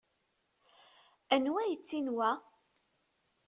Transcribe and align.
Anwa 1.33 1.59
ay 1.61 1.69
yettin 1.71 2.07
wa? 2.17 2.31